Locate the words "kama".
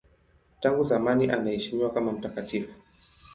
1.93-2.11